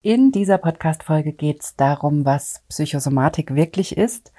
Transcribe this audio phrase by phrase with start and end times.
[0.00, 4.32] In dieser Podcast-Folge geht es darum, was Psychosomatik wirklich ist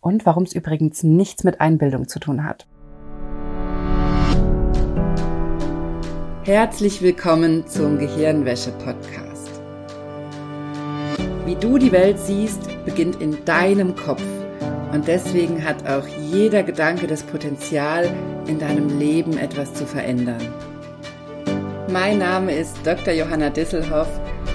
[0.00, 2.66] und warum es übrigens nichts mit Einbildung zu tun hat.
[6.42, 9.60] Herzlich willkommen zum Gehirnwäsche-Podcast.
[11.44, 14.24] Wie du die Welt siehst, beginnt in deinem Kopf.
[14.92, 18.12] Und deswegen hat auch jeder Gedanke das Potenzial,
[18.48, 20.52] in deinem Leben etwas zu verändern.
[21.92, 23.14] Mein Name ist Dr.
[23.14, 24.08] Johanna Disselhoff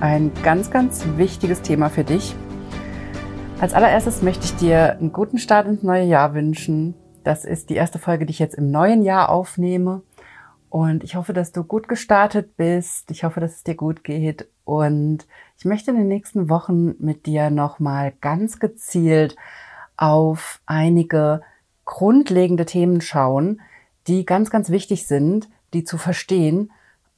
[0.00, 2.34] ein ganz, ganz wichtiges Thema für dich.
[3.60, 6.94] Als allererstes möchte ich dir einen guten Start ins neue Jahr wünschen.
[7.22, 10.02] Das ist die erste Folge, die ich jetzt im neuen Jahr aufnehme.
[10.68, 13.10] Und ich hoffe, dass du gut gestartet bist.
[13.10, 14.48] Ich hoffe, dass es dir gut geht.
[14.64, 19.36] Und ich möchte in den nächsten Wochen mit dir nochmal ganz gezielt
[19.96, 21.42] auf einige
[21.84, 23.60] grundlegende Themen schauen,
[24.06, 26.70] die ganz, ganz wichtig sind, die zu verstehen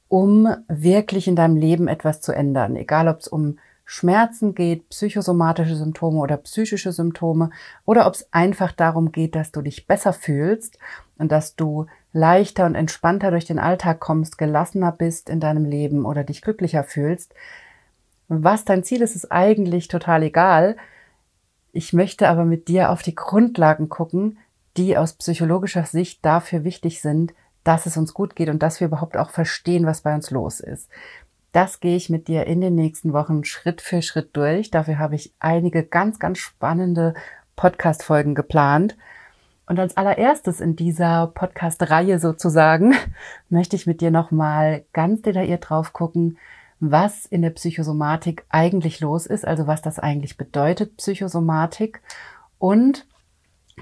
[0.07, 2.75] um wirklich in deinem Leben etwas zu ändern.
[2.75, 3.57] Egal, ob es um
[3.89, 7.51] Schmerzen geht, psychosomatische Symptome oder psychische Symptome
[7.85, 10.77] oder ob es einfach darum geht, dass du dich besser fühlst
[11.17, 16.05] und dass du leichter und entspannter durch den Alltag kommst, gelassener bist in deinem Leben
[16.05, 17.33] oder dich glücklicher fühlst.
[18.27, 20.75] Was dein Ziel ist, ist eigentlich total egal.
[21.71, 24.37] Ich möchte aber mit dir auf die Grundlagen gucken,
[24.75, 28.87] die aus psychologischer Sicht dafür wichtig sind, dass es uns gut geht und dass wir
[28.87, 30.89] überhaupt auch verstehen, was bei uns los ist.
[31.51, 34.69] Das gehe ich mit dir in den nächsten Wochen Schritt für Schritt durch.
[34.69, 37.13] Dafür habe ich einige ganz, ganz spannende
[37.55, 38.97] Podcast-Folgen geplant.
[39.65, 42.95] Und als allererstes in dieser Podcast-Reihe sozusagen
[43.49, 46.37] möchte ich mit dir nochmal ganz detailliert drauf gucken,
[46.79, 52.01] was in der Psychosomatik eigentlich los ist, also was das eigentlich bedeutet, Psychosomatik
[52.59, 53.05] und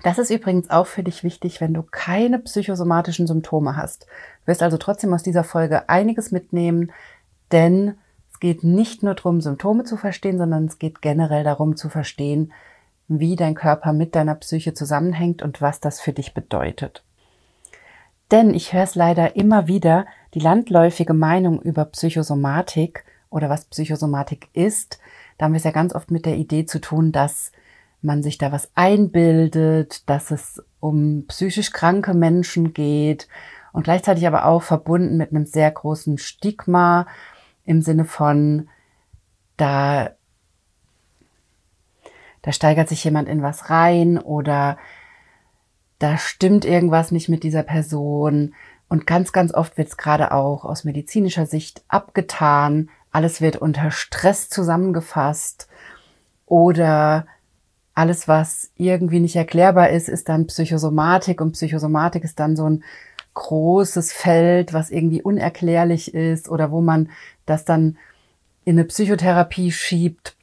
[0.04, 4.06] das ist übrigens auch für dich wichtig, wenn du keine psychosomatischen Symptome hast.
[4.42, 6.92] Du wirst also trotzdem aus dieser Folge einiges mitnehmen,
[7.52, 7.96] denn
[8.32, 12.52] es geht nicht nur darum, Symptome zu verstehen, sondern es geht generell darum zu verstehen,
[13.08, 17.04] wie dein Körper mit deiner Psyche zusammenhängt und was das für dich bedeutet.
[18.32, 24.50] Denn ich höre es leider immer wieder, die landläufige Meinung über Psychosomatik oder was Psychosomatik
[24.54, 25.00] ist.
[25.38, 27.52] Da haben wir es ja ganz oft mit der Idee zu tun, dass
[28.06, 33.28] man sich da was einbildet, dass es um psychisch kranke Menschen geht
[33.74, 37.08] und gleichzeitig aber auch verbunden mit einem sehr großen Stigma
[37.66, 38.70] im Sinne von,
[39.58, 40.12] da,
[42.42, 44.78] da steigert sich jemand in was rein oder
[46.00, 48.54] da stimmt irgendwas nicht mit dieser Person.
[48.88, 52.90] Und ganz, ganz oft wird es gerade auch aus medizinischer Sicht abgetan.
[53.12, 55.68] Alles wird unter Stress zusammengefasst
[56.46, 57.26] oder
[57.96, 62.84] alles, was irgendwie nicht erklärbar ist, ist dann Psychosomatik und Psychosomatik ist dann so ein
[63.34, 67.10] großes Feld, was irgendwie unerklärlich ist oder wo man
[67.46, 67.98] das dann
[68.66, 70.36] in eine Psychotherapie schiebt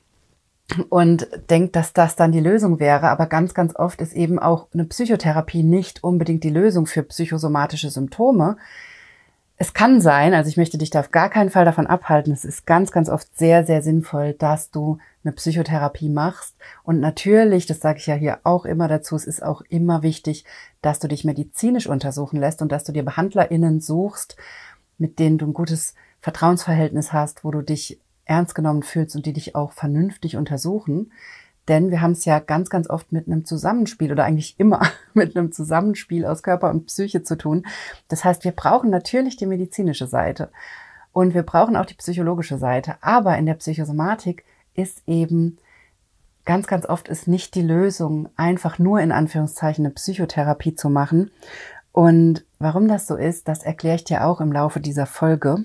[0.88, 3.08] und denkt, dass das dann die Lösung wäre.
[3.10, 7.90] Aber ganz, ganz oft ist eben auch eine Psychotherapie nicht unbedingt die Lösung für psychosomatische
[7.90, 8.56] Symptome.
[9.62, 12.44] Es kann sein, also ich möchte dich da auf gar keinen Fall davon abhalten, es
[12.44, 16.56] ist ganz, ganz oft sehr, sehr sinnvoll, dass du eine Psychotherapie machst.
[16.82, 20.44] Und natürlich, das sage ich ja hier auch immer dazu, es ist auch immer wichtig,
[20.80, 24.36] dass du dich medizinisch untersuchen lässt und dass du dir BehandlerInnen suchst,
[24.98, 29.32] mit denen du ein gutes Vertrauensverhältnis hast, wo du dich ernst genommen fühlst und die
[29.32, 31.12] dich auch vernünftig untersuchen.
[31.68, 34.80] Denn wir haben es ja ganz, ganz oft mit einem Zusammenspiel oder eigentlich immer
[35.14, 37.64] mit einem Zusammenspiel aus Körper und Psyche zu tun.
[38.08, 40.50] Das heißt, wir brauchen natürlich die medizinische Seite
[41.12, 42.96] und wir brauchen auch die psychologische Seite.
[43.00, 45.58] Aber in der Psychosomatik ist eben
[46.44, 51.30] ganz, ganz oft ist nicht die Lösung, einfach nur in Anführungszeichen eine Psychotherapie zu machen.
[51.92, 55.64] Und warum das so ist, das erkläre ich dir auch im Laufe dieser Folge.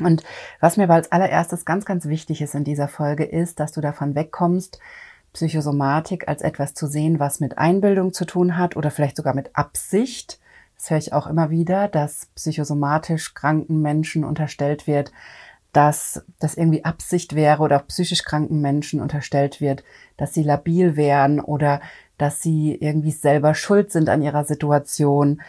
[0.00, 0.22] Und
[0.60, 4.14] was mir als allererstes ganz, ganz wichtig ist in dieser Folge, ist, dass du davon
[4.14, 4.78] wegkommst,
[5.32, 9.56] Psychosomatik als etwas zu sehen, was mit Einbildung zu tun hat oder vielleicht sogar mit
[9.56, 10.38] Absicht.
[10.76, 15.12] Das höre ich auch immer wieder, dass psychosomatisch kranken Menschen unterstellt wird,
[15.72, 19.82] dass das irgendwie Absicht wäre oder auch psychisch kranken Menschen unterstellt wird,
[20.16, 21.80] dass sie labil wären oder
[22.16, 25.42] dass sie irgendwie selber schuld sind an ihrer Situation.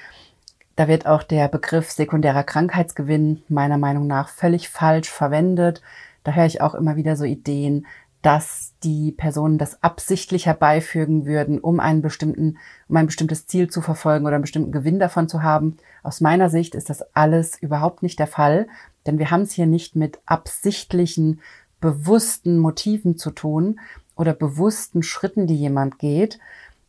[0.75, 5.81] Da wird auch der Begriff sekundärer Krankheitsgewinn meiner Meinung nach völlig falsch verwendet.
[6.23, 7.85] Da höre ich auch immer wieder so Ideen,
[8.21, 12.57] dass die Personen das absichtlich herbeifügen würden, um einen bestimmten,
[12.89, 15.77] um ein bestimmtes Ziel zu verfolgen oder einen bestimmten Gewinn davon zu haben.
[16.01, 18.67] Aus meiner Sicht ist das alles überhaupt nicht der Fall,
[19.05, 21.39] denn wir haben es hier nicht mit absichtlichen,
[21.79, 23.79] bewussten Motiven zu tun
[24.15, 26.39] oder bewussten Schritten, die jemand geht.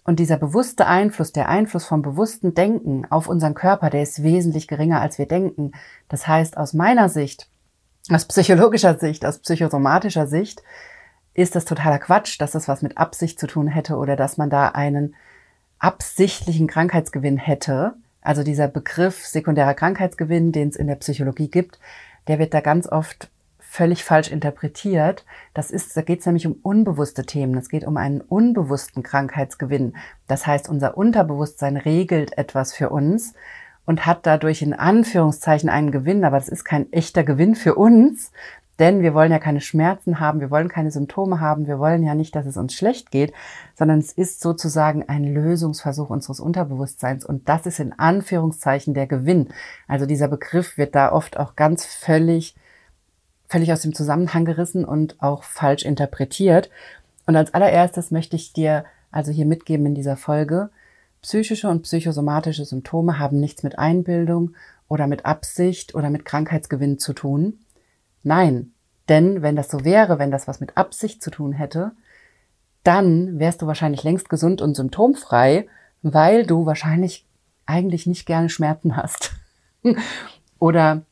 [0.07, 4.69] Und dieser bewusste Einfluss, der Einfluss vom bewussten Denken auf unseren Körper, der ist wesentlich
[4.69, 5.73] geringer, als wir denken.
[6.09, 7.49] Das heißt, aus meiner Sicht,
[8.09, 10.63] aus psychologischer Sicht, aus psychosomatischer Sicht,
[11.35, 14.49] ist das totaler Quatsch, dass das was mit Absicht zu tun hätte oder dass man
[14.49, 15.17] da einen
[15.81, 17.95] absichtlichen Krankheitsgewinn hätte.
[18.21, 21.81] Also dieser Begriff sekundärer Krankheitsgewinn, den es in der Psychologie gibt,
[22.29, 23.29] der wird da ganz oft
[23.77, 25.27] völlig falsch interpretiert.
[25.53, 27.57] Das ist, da geht es nämlich um unbewusste Themen.
[27.59, 29.97] Es geht um einen unbewussten Krankheitsgewinn.
[30.27, 33.35] Das heißt, unser Unterbewusstsein regelt etwas für uns
[33.85, 38.33] und hat dadurch in Anführungszeichen einen Gewinn, aber das ist kein echter Gewinn für uns,
[38.79, 42.15] denn wir wollen ja keine Schmerzen haben, wir wollen keine Symptome haben, wir wollen ja
[42.15, 43.35] nicht, dass es uns schlecht geht,
[43.75, 49.49] sondern es ist sozusagen ein Lösungsversuch unseres Unterbewusstseins und das ist in Anführungszeichen der Gewinn.
[49.87, 52.55] Also dieser Begriff wird da oft auch ganz völlig,
[53.49, 56.71] völlig aus dem Zusammenhang gerissen und auch falsch interpretiert.
[57.27, 60.71] Und als allererstes möchte ich dir also hier mitgeben in dieser Folge,
[61.23, 64.55] psychische und psychosomatische Symptome haben nichts mit Einbildung
[64.89, 67.59] oder mit Absicht oder mit Krankheitsgewinn zu tun
[68.27, 68.73] Nein,
[69.09, 71.93] denn wenn das so wäre, wenn das was mit Absicht zu tun hätte,
[72.83, 75.69] dann wärst du wahrscheinlich längst gesund und symptomfrei,
[76.03, 77.25] weil du wahrscheinlich
[77.67, 79.37] eigentlich nicht gerne Schmerzen hast.
[80.59, 81.03] oder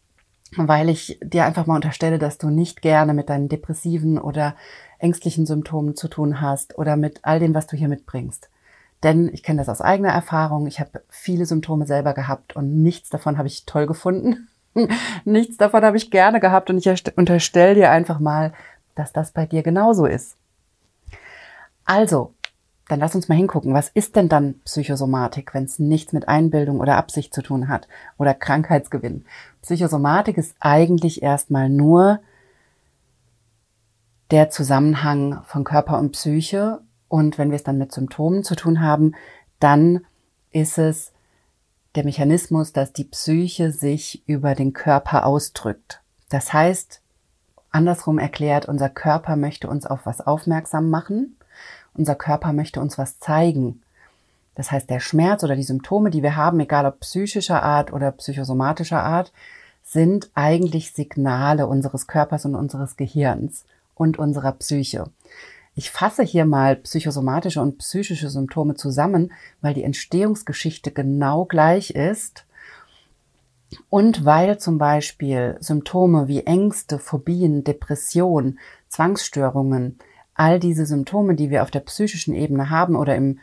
[0.56, 4.54] weil ich dir einfach mal unterstelle, dass du nicht gerne mit deinen depressiven oder
[4.98, 8.48] ängstlichen Symptomen zu tun hast oder mit all dem, was du hier mitbringst.
[9.02, 10.66] Denn ich kenne das aus eigener Erfahrung.
[10.66, 14.48] Ich habe viele Symptome selber gehabt und nichts davon habe ich toll gefunden.
[15.24, 18.52] Nichts davon habe ich gerne gehabt und ich unterstelle dir einfach mal,
[18.96, 20.36] dass das bei dir genauso ist.
[21.84, 22.34] Also,
[22.88, 26.80] dann lass uns mal hingucken, was ist denn dann Psychosomatik, wenn es nichts mit Einbildung
[26.80, 27.88] oder Absicht zu tun hat
[28.18, 29.24] oder Krankheitsgewinn?
[29.62, 32.20] Psychosomatik ist eigentlich erstmal nur
[34.30, 38.80] der Zusammenhang von Körper und Psyche und wenn wir es dann mit Symptomen zu tun
[38.80, 39.14] haben,
[39.60, 40.04] dann
[40.50, 41.12] ist es
[41.94, 46.02] der Mechanismus, dass die Psyche sich über den Körper ausdrückt.
[46.28, 47.00] Das heißt,
[47.70, 51.36] andersrum erklärt, unser Körper möchte uns auf was aufmerksam machen,
[51.94, 53.82] unser Körper möchte uns was zeigen.
[54.54, 58.12] Das heißt, der Schmerz oder die Symptome, die wir haben, egal ob psychischer Art oder
[58.12, 59.32] psychosomatischer Art,
[59.82, 63.64] sind eigentlich Signale unseres Körpers und unseres Gehirns
[63.94, 65.10] und unserer Psyche.
[65.76, 72.44] Ich fasse hier mal psychosomatische und psychische Symptome zusammen, weil die Entstehungsgeschichte genau gleich ist
[73.90, 78.58] und weil zum Beispiel Symptome wie Ängste, Phobien, Depression,
[78.88, 79.98] Zwangsstörungen,
[80.34, 83.38] all diese Symptome, die wir auf der psychischen Ebene haben oder im,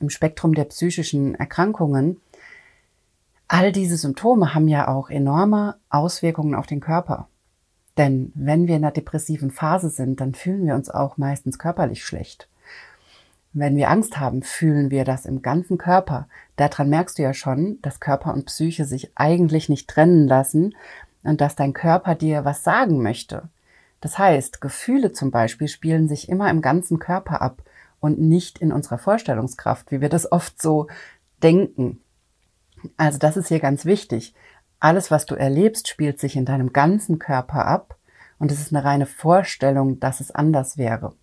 [0.00, 2.20] im Spektrum der psychischen Erkrankungen,
[3.48, 7.28] all diese Symptome haben ja auch enorme Auswirkungen auf den Körper.
[7.98, 12.04] Denn wenn wir in einer depressiven Phase sind, dann fühlen wir uns auch meistens körperlich
[12.04, 12.48] schlecht.
[13.52, 16.26] Wenn wir Angst haben, fühlen wir das im ganzen Körper.
[16.56, 20.74] Daran merkst du ja schon, dass Körper und Psyche sich eigentlich nicht trennen lassen
[21.22, 23.48] und dass dein Körper dir was sagen möchte.
[24.02, 27.62] Das heißt, Gefühle zum Beispiel spielen sich immer im ganzen Körper ab
[28.00, 30.88] und nicht in unserer Vorstellungskraft, wie wir das oft so
[31.42, 32.00] denken.
[32.96, 34.34] Also das ist hier ganz wichtig.
[34.80, 37.96] Alles, was du erlebst, spielt sich in deinem ganzen Körper ab
[38.40, 41.14] und es ist eine reine Vorstellung, dass es anders wäre.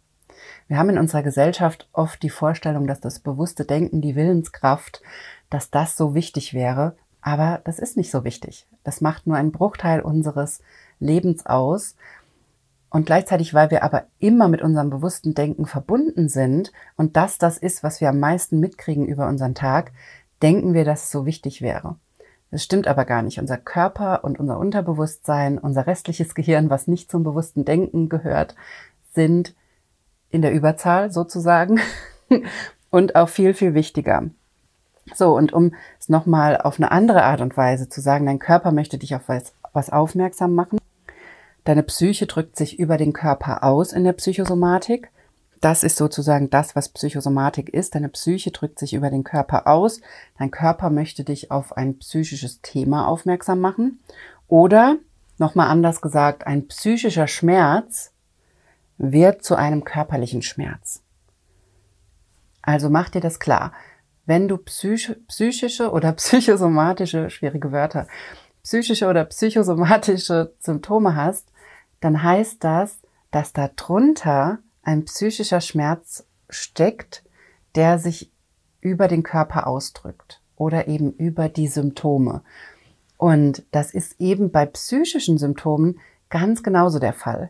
[0.70, 5.02] Wir haben in unserer Gesellschaft oft die Vorstellung, dass das bewusste Denken, die Willenskraft,
[5.50, 8.66] dass das so wichtig wäre, aber das ist nicht so wichtig.
[8.86, 10.62] Das macht nur einen Bruchteil unseres
[11.00, 11.96] Lebens aus.
[12.90, 17.58] Und gleichzeitig, weil wir aber immer mit unserem bewussten Denken verbunden sind und das das
[17.58, 19.92] ist, was wir am meisten mitkriegen über unseren Tag,
[20.42, 21.98] denken wir, dass es so wichtig wäre.
[22.52, 23.40] Das stimmt aber gar nicht.
[23.40, 28.56] Unser Körper und unser Unterbewusstsein, unser restliches Gehirn, was nicht zum bewussten Denken gehört,
[29.14, 29.54] sind
[30.32, 31.80] in der Überzahl sozusagen
[32.90, 34.24] und auch viel, viel wichtiger.
[35.14, 38.72] So, und um es nochmal auf eine andere Art und Weise zu sagen, dein Körper
[38.72, 40.79] möchte dich auf was, was aufmerksam machen.
[41.64, 45.12] Deine Psyche drückt sich über den Körper aus in der Psychosomatik.
[45.62, 47.96] Das ist sozusagen das, was Psychosomatik ist.
[47.96, 50.00] Deine Psyche drückt sich über den Körper aus.
[50.38, 54.00] Dein Körper möchte dich auf ein psychisches Thema aufmerksam machen.
[54.48, 54.98] Oder,
[55.38, 58.14] nochmal anders gesagt, ein psychischer Schmerz
[58.98, 61.04] wird zu einem körperlichen Schmerz.
[62.62, 63.74] Also mach dir das klar.
[64.26, 68.08] Wenn du psych psychische oder psychosomatische, schwierige Wörter,
[68.70, 71.52] psychische oder psychosomatische Symptome hast,
[72.02, 73.00] dann heißt das,
[73.32, 77.24] dass da drunter ein psychischer Schmerz steckt,
[77.74, 78.32] der sich
[78.80, 82.44] über den Körper ausdrückt oder eben über die Symptome.
[83.18, 86.00] Und das ist eben bei psychischen Symptomen
[86.30, 87.50] ganz genauso der Fall.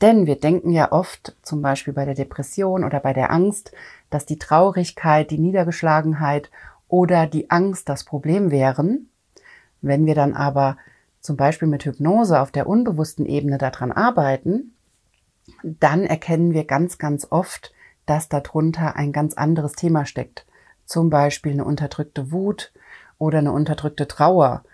[0.00, 3.72] Denn wir denken ja oft, zum Beispiel bei der Depression oder bei der Angst,
[4.08, 6.48] dass die Traurigkeit, die Niedergeschlagenheit
[6.86, 9.09] oder die Angst das Problem wären.
[9.82, 10.76] Wenn wir dann aber
[11.20, 14.74] zum Beispiel mit Hypnose auf der unbewussten Ebene daran arbeiten,
[15.62, 17.72] dann erkennen wir ganz, ganz oft,
[18.06, 20.46] dass darunter ein ganz anderes Thema steckt.
[20.84, 22.72] Zum Beispiel eine unterdrückte Wut
[23.18, 24.64] oder eine unterdrückte Trauer,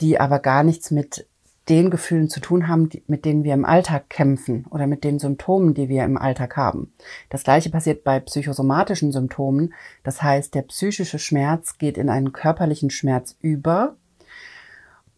[0.00, 1.26] die aber gar nichts mit
[1.68, 5.74] den Gefühlen zu tun haben, mit denen wir im Alltag kämpfen oder mit den Symptomen,
[5.74, 6.94] die wir im Alltag haben.
[7.28, 9.74] Das gleiche passiert bei psychosomatischen Symptomen.
[10.02, 13.96] Das heißt, der psychische Schmerz geht in einen körperlichen Schmerz über.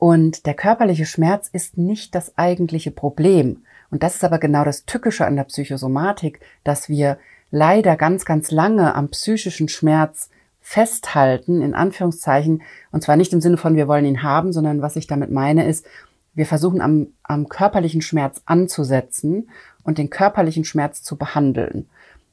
[0.00, 3.64] Und der körperliche Schmerz ist nicht das eigentliche Problem.
[3.90, 7.18] Und das ist aber genau das Tückische an der Psychosomatik, dass wir
[7.50, 10.30] leider ganz, ganz lange am psychischen Schmerz
[10.62, 14.96] festhalten, in Anführungszeichen, und zwar nicht im Sinne von, wir wollen ihn haben, sondern was
[14.96, 15.84] ich damit meine ist,
[16.32, 19.50] wir versuchen am, am körperlichen Schmerz anzusetzen
[19.82, 21.90] und den körperlichen Schmerz zu behandeln.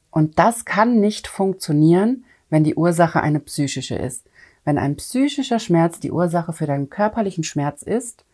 [0.09, 4.23] Und das kann nicht funktionieren, wenn die Ursache eine psychische ist.
[4.67, 8.25] Wenn ein psychischer Schmerz die Ursache für deinen körperlichen Schmerz ist,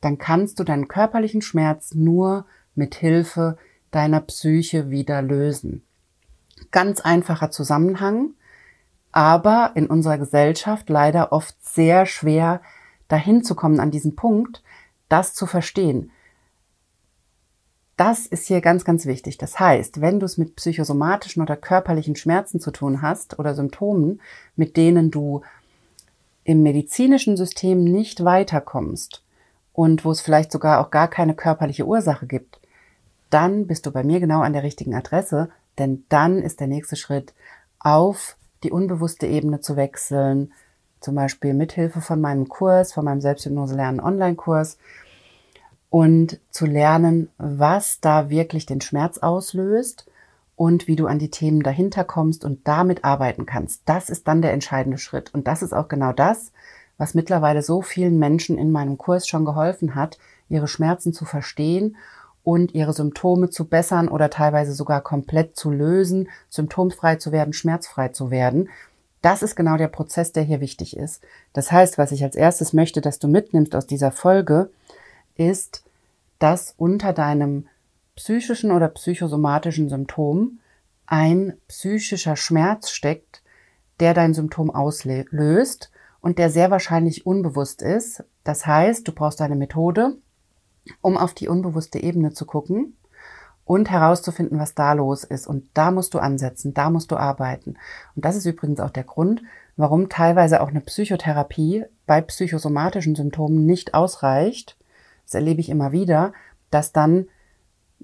[0.00, 3.58] dann kannst du deinen körperlichen Schmerz nur mit Hilfe
[3.90, 5.82] deiner Psyche wieder lösen.
[6.70, 8.30] Ganz einfacher Zusammenhang,
[9.12, 12.62] aber in unserer Gesellschaft leider oft sehr schwer
[13.08, 14.62] dahin zu kommen an diesen Punkt,
[15.10, 16.10] das zu verstehen.
[17.98, 19.36] Das ist hier ganz, ganz wichtig.
[19.36, 24.22] Das heißt, wenn du es mit psychosomatischen oder körperlichen Schmerzen zu tun hast oder Symptomen,
[24.56, 25.42] mit denen du
[26.44, 29.22] im medizinischen System nicht weiterkommst
[29.72, 32.60] und wo es vielleicht sogar auch gar keine körperliche Ursache gibt,
[33.30, 35.48] dann bist du bei mir genau an der richtigen Adresse,
[35.78, 37.34] denn dann ist der nächste Schritt,
[37.80, 40.52] auf die unbewusste Ebene zu wechseln,
[41.00, 44.78] zum Beispiel mithilfe von meinem Kurs, von meinem Selbsthypnose lernen Online-Kurs
[45.90, 50.06] und zu lernen, was da wirklich den Schmerz auslöst
[50.56, 53.82] und wie du an die Themen dahinter kommst und damit arbeiten kannst.
[53.86, 55.32] Das ist dann der entscheidende Schritt.
[55.34, 56.52] Und das ist auch genau das,
[56.96, 60.18] was mittlerweile so vielen Menschen in meinem Kurs schon geholfen hat,
[60.48, 61.96] ihre Schmerzen zu verstehen
[62.44, 68.08] und ihre Symptome zu bessern oder teilweise sogar komplett zu lösen, symptomfrei zu werden, schmerzfrei
[68.08, 68.68] zu werden.
[69.22, 71.22] Das ist genau der Prozess, der hier wichtig ist.
[71.54, 74.70] Das heißt, was ich als erstes möchte, dass du mitnimmst aus dieser Folge,
[75.36, 75.82] ist,
[76.38, 77.66] dass unter deinem
[78.16, 80.60] psychischen oder psychosomatischen Symptom
[81.06, 83.42] ein psychischer Schmerz steckt,
[84.00, 85.90] der dein Symptom auslöst
[86.20, 88.24] und der sehr wahrscheinlich unbewusst ist.
[88.42, 90.16] Das heißt, du brauchst eine Methode,
[91.00, 92.96] um auf die unbewusste Ebene zu gucken
[93.64, 95.46] und herauszufinden, was da los ist.
[95.46, 97.76] Und da musst du ansetzen, da musst du arbeiten.
[98.14, 99.42] Und das ist übrigens auch der Grund,
[99.76, 104.76] warum teilweise auch eine Psychotherapie bei psychosomatischen Symptomen nicht ausreicht.
[105.24, 106.32] Das erlebe ich immer wieder,
[106.70, 107.26] dass dann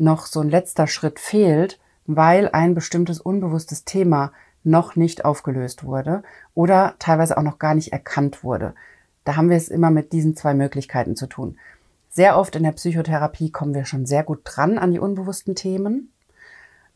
[0.00, 4.32] noch so ein letzter Schritt fehlt, weil ein bestimmtes unbewusstes Thema
[4.64, 6.22] noch nicht aufgelöst wurde
[6.54, 8.74] oder teilweise auch noch gar nicht erkannt wurde.
[9.24, 11.58] Da haben wir es immer mit diesen zwei Möglichkeiten zu tun.
[12.08, 16.12] Sehr oft in der Psychotherapie kommen wir schon sehr gut dran an die unbewussten Themen,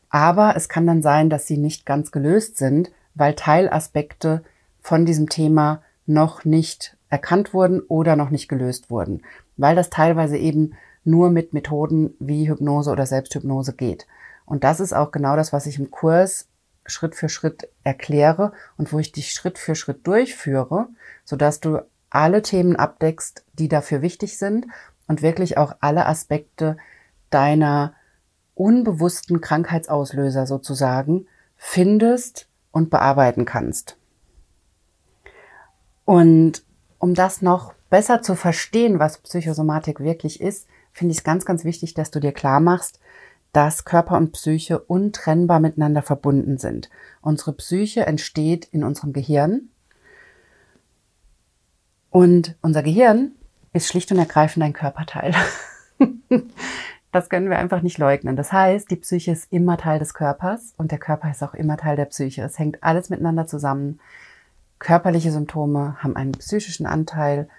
[0.09, 4.43] aber es kann dann sein, dass sie nicht ganz gelöst sind, weil Teilaspekte
[4.81, 9.21] von diesem Thema noch nicht erkannt wurden oder noch nicht gelöst wurden,
[9.57, 10.73] weil das teilweise eben
[11.05, 14.07] nur mit Methoden wie Hypnose oder Selbsthypnose geht.
[14.45, 16.47] Und das ist auch genau das, was ich im Kurs
[16.85, 20.87] Schritt für Schritt erkläre und wo ich dich Schritt für Schritt durchführe,
[21.23, 24.67] sodass du alle Themen abdeckst, die dafür wichtig sind
[25.07, 26.77] und wirklich auch alle Aspekte
[27.29, 27.93] deiner
[28.53, 33.97] unbewussten Krankheitsauslöser sozusagen findest und bearbeiten kannst.
[36.05, 36.63] Und
[36.99, 41.65] um das noch besser zu verstehen, was Psychosomatik wirklich ist, finde ich es ganz, ganz
[41.65, 42.99] wichtig, dass du dir klar machst,
[43.51, 46.89] dass Körper und Psyche untrennbar miteinander verbunden sind.
[47.21, 49.69] Unsere Psyche entsteht in unserem Gehirn
[52.09, 53.33] und unser Gehirn
[53.73, 55.35] ist schlicht und ergreifend ein Körperteil.
[57.11, 58.37] das können wir einfach nicht leugnen.
[58.37, 61.75] Das heißt, die Psyche ist immer Teil des Körpers und der Körper ist auch immer
[61.75, 62.43] Teil der Psyche.
[62.43, 63.99] Es hängt alles miteinander zusammen.
[64.79, 67.49] Körperliche Symptome haben einen psychischen Anteil,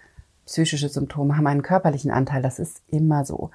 [0.47, 2.43] psychische Symptome haben einen körperlichen Anteil.
[2.43, 3.50] Das ist immer so.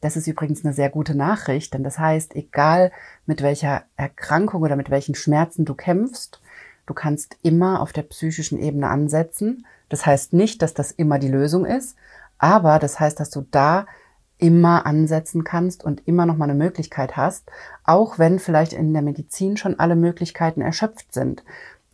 [0.00, 2.92] Das ist übrigens eine sehr gute Nachricht, denn das heißt, egal
[3.24, 6.40] mit welcher Erkrankung oder mit welchen Schmerzen du kämpfst,
[6.84, 11.28] du kannst immer auf der psychischen Ebene ansetzen das heißt nicht, dass das immer die
[11.28, 11.96] Lösung ist,
[12.38, 13.86] aber das heißt, dass du da
[14.38, 17.50] immer ansetzen kannst und immer noch mal eine Möglichkeit hast,
[17.84, 21.44] auch wenn vielleicht in der Medizin schon alle Möglichkeiten erschöpft sind.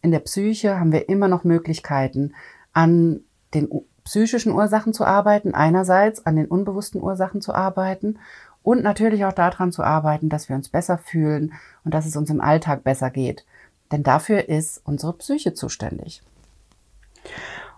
[0.00, 2.34] In der Psyche haben wir immer noch Möglichkeiten,
[2.72, 3.20] an
[3.54, 3.68] den
[4.04, 8.18] psychischen Ursachen zu arbeiten, einerseits an den unbewussten Ursachen zu arbeiten
[8.62, 11.52] und natürlich auch daran zu arbeiten, dass wir uns besser fühlen
[11.84, 13.44] und dass es uns im Alltag besser geht.
[13.90, 16.22] Denn dafür ist unsere Psyche zuständig.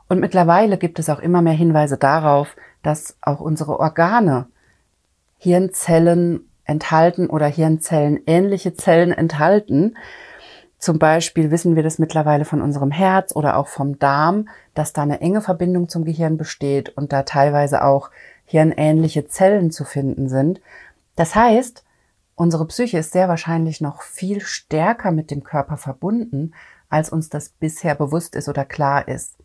[0.09, 4.47] Und mittlerweile gibt es auch immer mehr Hinweise darauf, dass auch unsere Organe
[5.38, 9.97] Hirnzellen enthalten oder Hirnzellen ähnliche Zellen enthalten.
[10.84, 15.00] Zum Beispiel wissen wir das mittlerweile von unserem Herz oder auch vom Darm, dass da
[15.00, 18.10] eine enge Verbindung zum Gehirn besteht und da teilweise auch
[18.44, 20.60] hirnähnliche Zellen zu finden sind.
[21.16, 21.84] Das heißt,
[22.34, 26.52] unsere Psyche ist sehr wahrscheinlich noch viel stärker mit dem Körper verbunden,
[26.90, 29.38] als uns das bisher bewusst ist oder klar ist.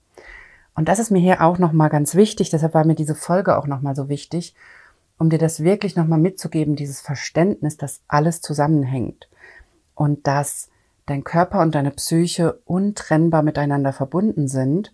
[0.76, 3.66] Und das ist mir hier auch nochmal ganz wichtig, deshalb war mir diese Folge auch
[3.66, 4.56] nochmal so wichtig,
[5.18, 9.30] um dir das wirklich nochmal mitzugeben, dieses Verständnis, dass alles zusammenhängt
[9.96, 10.69] und dass
[11.10, 14.94] dein Körper und deine Psyche untrennbar miteinander verbunden sind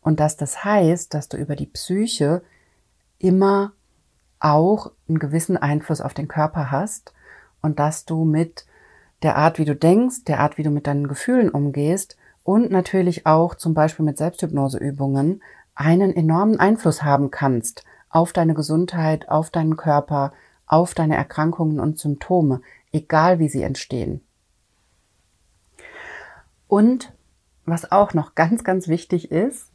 [0.00, 2.42] und dass das heißt, dass du über die Psyche
[3.18, 3.72] immer
[4.38, 7.12] auch einen gewissen Einfluss auf den Körper hast
[7.62, 8.66] und dass du mit
[9.22, 13.26] der Art, wie du denkst, der Art, wie du mit deinen Gefühlen umgehst, und natürlich
[13.26, 15.42] auch zum Beispiel mit Selbsthypnoseübungen
[15.74, 20.32] einen enormen Einfluss haben kannst auf deine Gesundheit, auf deinen Körper,
[20.66, 22.60] auf deine Erkrankungen und Symptome,
[22.92, 24.25] egal wie sie entstehen.
[26.68, 27.12] Und
[27.64, 29.70] was auch noch ganz, ganz wichtig ist,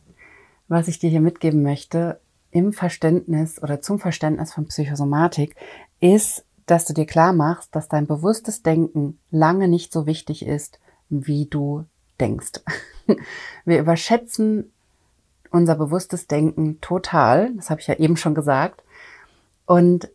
[0.67, 2.19] was ich dir hier mitgeben möchte,
[2.51, 5.55] im Verständnis oder zum Verständnis von Psychosomatik,
[5.99, 10.79] ist, dass du dir klar machst, dass dein bewusstes Denken lange nicht so wichtig ist,
[11.09, 11.85] wie du
[12.19, 12.61] denkst.
[13.65, 14.71] Wir überschätzen
[15.49, 18.83] unser bewusstes Denken total, das habe ich ja eben schon gesagt.
[19.65, 20.09] Und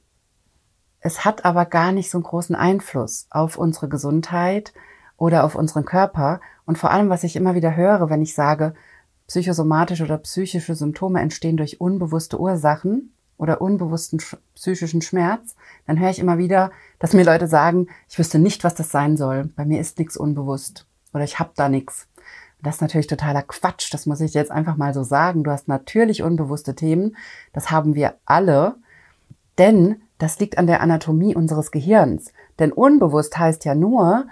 [1.00, 4.72] es hat aber gar nicht so einen großen Einfluss auf unsere Gesundheit
[5.16, 6.40] oder auf unseren Körper.
[6.64, 8.74] Und vor allem, was ich immer wieder höre, wenn ich sage,
[9.26, 14.20] psychosomatische oder psychische Symptome entstehen durch unbewusste Ursachen oder unbewussten
[14.54, 18.74] psychischen Schmerz, dann höre ich immer wieder, dass mir Leute sagen, ich wüsste nicht, was
[18.74, 19.50] das sein soll.
[19.56, 22.08] Bei mir ist nichts unbewusst oder ich habe da nichts.
[22.62, 25.44] Das ist natürlich totaler Quatsch, das muss ich jetzt einfach mal so sagen.
[25.44, 27.16] Du hast natürlich unbewusste Themen,
[27.52, 28.76] das haben wir alle,
[29.58, 32.32] denn das liegt an der Anatomie unseres Gehirns.
[32.58, 34.26] Denn unbewusst heißt ja nur,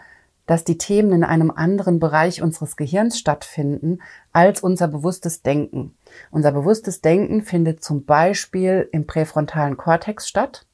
[0.46, 4.00] dass die Themen in einem anderen Bereich unseres Gehirns stattfinden
[4.32, 5.94] als unser bewusstes Denken.
[6.30, 10.66] Unser bewusstes Denken findet zum Beispiel im präfrontalen Kortex statt,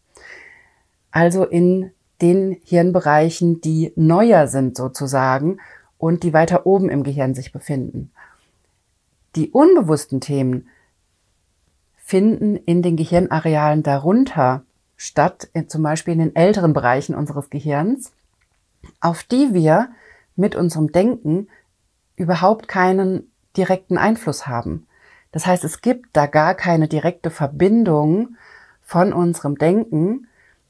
[1.12, 5.59] also in den Hirnbereichen, die neuer sind sozusagen
[5.98, 8.11] und die weiter oben im Gehirn sich befinden.
[9.37, 10.68] Die unbewussten Themen
[11.96, 14.64] finden in den Gehirnarealen darunter
[14.96, 18.12] statt, zum Beispiel in den älteren Bereichen unseres Gehirns,
[19.00, 19.90] auf die wir
[20.36, 21.48] mit unserem Denken
[22.16, 24.86] überhaupt keinen direkten Einfluss haben.
[25.32, 28.36] Das heißt, es gibt da gar keine direkte Verbindung
[28.82, 30.26] von unserem Denken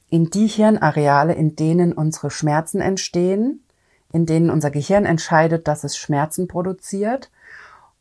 [0.09, 3.61] in die Hirnareale, in denen unsere Schmerzen entstehen
[4.11, 7.29] in denen unser Gehirn entscheidet, dass es Schmerzen produziert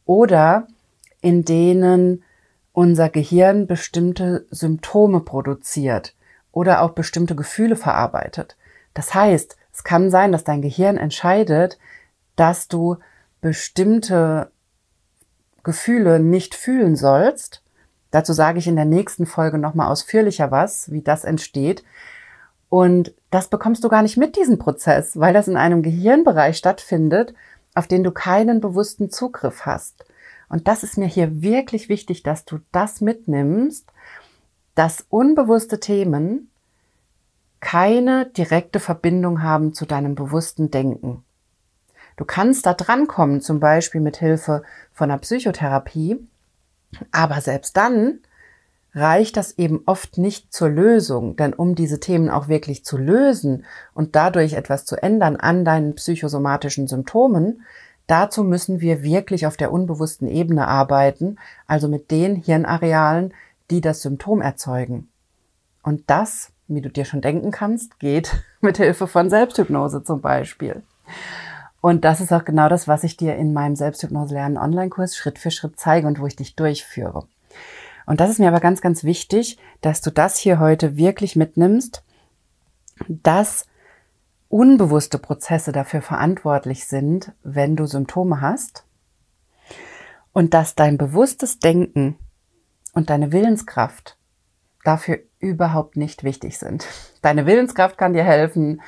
[0.05, 0.67] oder
[1.21, 2.25] in denen
[2.73, 6.15] unser Gehirn bestimmte Symptome produziert
[6.53, 8.57] oder auch bestimmte Gefühle verarbeitet.
[8.95, 11.79] Das heißt, es kann sein, dass dein Gehirn entscheidet,
[12.37, 12.99] dass du
[13.41, 14.51] bestimmte
[15.63, 17.63] Gefühle nicht fühlen sollst.
[18.11, 21.83] Dazu sage ich in der nächsten Folge nochmal ausführlicher was, wie das entsteht.
[22.69, 27.33] Und das bekommst du gar nicht mit, diesen Prozess, weil das in einem Gehirnbereich stattfindet,
[27.75, 30.05] auf den du keinen bewussten Zugriff hast.
[30.51, 33.91] Und das ist mir hier wirklich wichtig, dass du das mitnimmst,
[34.75, 36.50] dass unbewusste Themen
[37.61, 41.25] keine direkte Verbindung haben zu deinem bewussten Denken.
[42.17, 46.19] Du kannst da drankommen, zum Beispiel mit Hilfe von einer Psychotherapie,
[47.13, 48.21] aber selbst dann
[48.95, 53.65] reicht das eben oft nicht zur Lösung, denn um diese Themen auch wirklich zu lösen
[53.95, 57.63] und dadurch etwas zu ändern an deinen psychosomatischen Symptomen,
[58.07, 63.33] dazu müssen wir wirklich auf der unbewussten Ebene arbeiten, also mit den Hirnarealen,
[63.71, 65.09] die das Symptom erzeugen.
[65.83, 70.83] Und das, wie du dir schon denken kannst, geht mit Hilfe von Selbsthypnose zum Beispiel.
[71.81, 75.39] Und das ist auch genau das, was ich dir in meinem Selbsthypnose lernen Online-Kurs Schritt
[75.39, 77.27] für Schritt zeige und wo ich dich durchführe.
[78.07, 82.03] Und das ist mir aber ganz, ganz wichtig, dass du das hier heute wirklich mitnimmst,
[83.09, 83.67] dass
[84.49, 88.85] unbewusste Prozesse dafür verantwortlich sind, wenn du Symptome hast
[90.33, 92.19] und dass dein bewusstes Denken
[92.93, 94.17] und deine Willenskraft
[94.85, 96.87] dafür überhaupt nicht wichtig sind.
[97.23, 98.81] Deine Willenskraft kann dir helfen,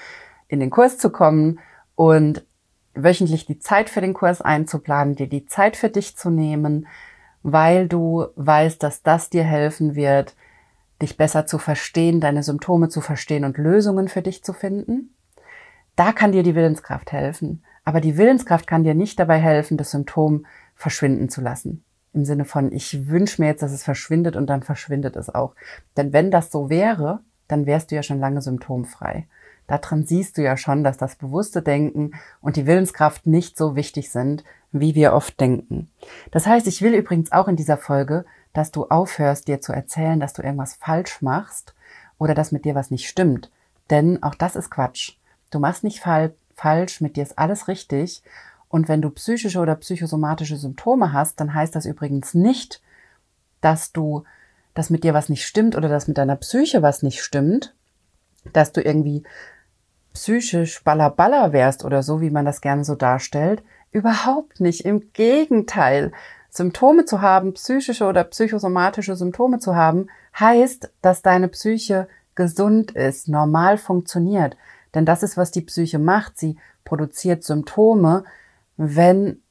[0.48, 1.58] in den Kurs zu kommen
[1.94, 2.46] und
[2.94, 6.86] wöchentlich die Zeit für den Kurs einzuplanen, dir die Zeit für dich zu nehmen,
[7.42, 10.36] weil du weißt, dass das dir helfen wird,
[11.00, 15.14] dich besser zu verstehen, deine Symptome zu verstehen und Lösungen für dich zu finden.
[15.96, 17.64] Da kann dir die Willenskraft helfen.
[17.84, 21.84] Aber die Willenskraft kann dir nicht dabei helfen, das Symptom verschwinden zu lassen.
[22.14, 25.54] Im Sinne von, ich wünsche mir jetzt, dass es verschwindet und dann verschwindet es auch.
[25.96, 29.26] Denn wenn das so wäre, dann wärst du ja schon lange symptomfrei.
[29.66, 34.10] Daran siehst du ja schon, dass das bewusste Denken und die Willenskraft nicht so wichtig
[34.10, 35.88] sind, wie wir oft denken.
[36.30, 40.20] Das heißt, ich will übrigens auch in dieser Folge, dass du aufhörst, dir zu erzählen,
[40.20, 41.74] dass du irgendwas falsch machst
[42.18, 43.50] oder dass mit dir was nicht stimmt.
[43.90, 45.16] Denn auch das ist Quatsch.
[45.50, 48.22] Du machst nicht fal falsch, mit dir ist alles richtig.
[48.72, 52.80] Und wenn du psychische oder psychosomatische Symptome hast, dann heißt das übrigens nicht,
[53.60, 54.24] dass du,
[54.72, 57.74] dass mit dir was nicht stimmt oder dass mit deiner Psyche was nicht stimmt,
[58.54, 59.24] dass du irgendwie
[60.14, 63.62] psychisch ballerballer wärst oder so, wie man das gerne so darstellt.
[63.90, 64.86] Überhaupt nicht.
[64.86, 66.10] Im Gegenteil.
[66.48, 70.06] Symptome zu haben, psychische oder psychosomatische Symptome zu haben,
[70.40, 74.56] heißt, dass deine Psyche gesund ist, normal funktioniert.
[74.94, 76.38] Denn das ist, was die Psyche macht.
[76.38, 76.56] Sie
[76.86, 78.24] produziert Symptome,
[78.76, 79.42] wenn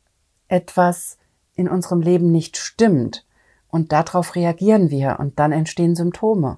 [0.47, 1.17] etwas
[1.55, 3.25] in unserem Leben nicht stimmt.
[3.69, 6.57] Und darauf reagieren wir und dann entstehen Symptome.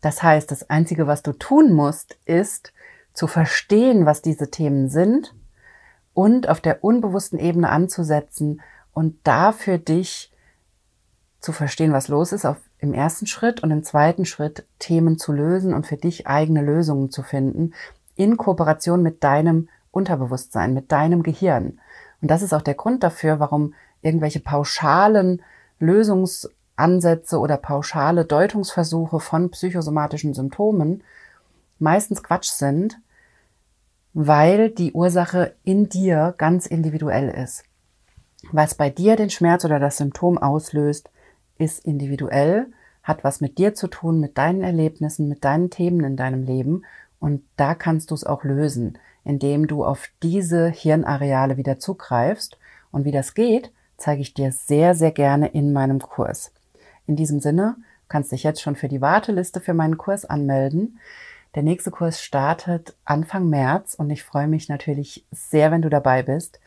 [0.00, 2.72] Das heißt, das Einzige, was du tun musst, ist
[3.12, 5.34] zu verstehen, was diese Themen sind
[6.14, 8.60] und auf der unbewussten Ebene anzusetzen
[8.92, 10.32] und da für dich
[11.40, 15.32] zu verstehen, was los ist, auf, im ersten Schritt und im zweiten Schritt Themen zu
[15.32, 17.74] lösen und für dich eigene Lösungen zu finden,
[18.14, 21.80] in Kooperation mit deinem Unterbewusstsein, mit deinem Gehirn.
[22.24, 25.42] Und das ist auch der Grund dafür, warum irgendwelche pauschalen
[25.78, 31.02] Lösungsansätze oder pauschale Deutungsversuche von psychosomatischen Symptomen
[31.78, 32.98] meistens Quatsch sind,
[34.14, 37.64] weil die Ursache in dir ganz individuell ist.
[38.52, 41.10] Was bei dir den Schmerz oder das Symptom auslöst,
[41.58, 42.68] ist individuell,
[43.02, 46.86] hat was mit dir zu tun, mit deinen Erlebnissen, mit deinen Themen in deinem Leben
[47.20, 52.58] und da kannst du es auch lösen, indem du auf diese Hirnareale wieder zugreifst.
[52.90, 56.52] Und wie das geht, zeige ich dir sehr, sehr gerne in meinem Kurs.
[57.06, 57.76] In diesem Sinne
[58.08, 60.98] kannst dich jetzt schon für die Warteliste für meinen Kurs anmelden.
[61.54, 66.22] Der nächste Kurs startet Anfang März und ich freue mich natürlich sehr, wenn du dabei
[66.22, 66.60] bist.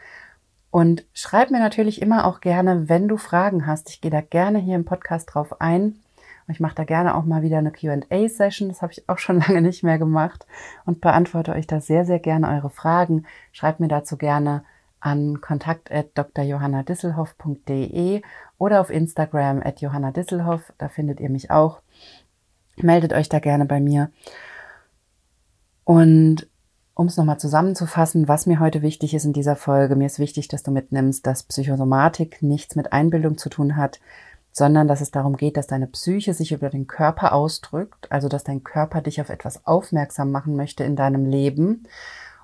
[0.72, 3.89] Und schreib mir natürlich immer auch gerne, wenn du Fragen hast.
[3.89, 6.00] Ich gehe da gerne hier im Podcast drauf ein.
[6.49, 8.69] Ich mache da gerne auch mal wieder eine QA-Session.
[8.69, 10.47] Das habe ich auch schon lange nicht mehr gemacht
[10.86, 13.25] und beantworte euch da sehr, sehr gerne eure Fragen.
[13.51, 14.63] Schreibt mir dazu gerne
[14.99, 18.21] an kontakt.drjohannadisselhoff.de
[18.57, 20.73] oder auf Instagram at johannadisselhoff.
[20.77, 21.81] Da findet ihr mich auch.
[22.77, 24.10] Meldet euch da gerne bei mir.
[25.83, 26.47] Und
[26.93, 30.47] um es nochmal zusammenzufassen, was mir heute wichtig ist in dieser Folge, mir ist wichtig,
[30.47, 33.99] dass du mitnimmst, dass Psychosomatik nichts mit Einbildung zu tun hat,
[34.58, 38.43] sondern dass es darum geht, dass deine Psyche sich über den Körper ausdrückt, also dass
[38.43, 41.84] dein Körper dich auf etwas aufmerksam machen möchte in deinem Leben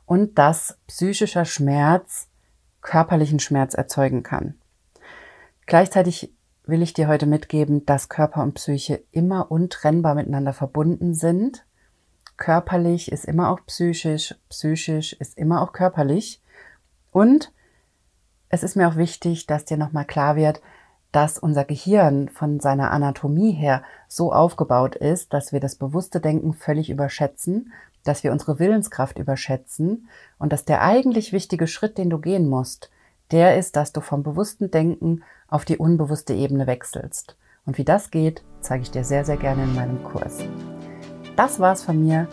[0.05, 2.27] und dass psychischer Schmerz
[2.81, 4.53] körperlichen Schmerz erzeugen kann.
[5.65, 6.31] Gleichzeitig
[6.65, 11.65] will ich dir heute mitgeben, dass Körper und Psyche immer untrennbar miteinander verbunden sind.
[12.37, 16.43] Körperlich ist immer auch psychisch, psychisch ist immer auch körperlich.
[17.09, 17.51] Und
[18.49, 20.61] es ist mir auch wichtig, dass dir nochmal klar wird,
[21.13, 26.53] dass unser Gehirn von seiner Anatomie her so aufgebaut ist, dass wir das bewusste Denken
[26.53, 27.71] völlig überschätzen,
[28.03, 32.89] dass wir unsere Willenskraft überschätzen und dass der eigentlich wichtige Schritt, den du gehen musst,
[33.31, 37.37] der ist, dass du vom bewussten Denken auf die unbewusste Ebene wechselst.
[37.65, 40.39] Und wie das geht, zeige ich dir sehr, sehr gerne in meinem Kurs.
[41.35, 42.27] Das war's von mir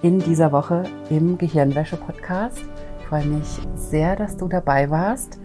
[0.00, 2.64] in dieser Woche im Gehirnwäsche-Podcast.
[3.00, 5.38] Ich freue mich sehr, dass du dabei warst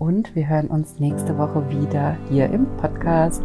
[0.00, 3.42] und wir hören uns nächste Woche wieder hier im Podcast.